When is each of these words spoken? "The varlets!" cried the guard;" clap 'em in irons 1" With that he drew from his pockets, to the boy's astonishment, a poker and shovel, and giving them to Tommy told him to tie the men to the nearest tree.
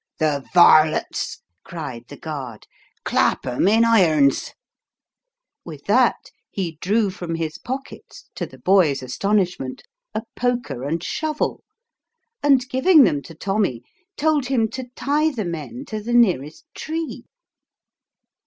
"The 0.17 0.43
varlets!" 0.51 1.41
cried 1.63 2.05
the 2.07 2.17
guard;" 2.17 2.65
clap 3.05 3.45
'em 3.45 3.67
in 3.67 3.85
irons 3.85 4.45
1" 5.61 5.73
With 5.73 5.85
that 5.85 6.31
he 6.49 6.79
drew 6.81 7.11
from 7.11 7.35
his 7.35 7.59
pockets, 7.59 8.27
to 8.33 8.47
the 8.47 8.57
boy's 8.57 9.03
astonishment, 9.03 9.83
a 10.15 10.23
poker 10.35 10.83
and 10.85 11.03
shovel, 11.03 11.63
and 12.41 12.67
giving 12.67 13.03
them 13.03 13.21
to 13.21 13.35
Tommy 13.35 13.83
told 14.17 14.47
him 14.47 14.69
to 14.69 14.85
tie 14.95 15.29
the 15.29 15.45
men 15.45 15.85
to 15.89 16.01
the 16.01 16.13
nearest 16.15 16.65
tree. 16.73 17.25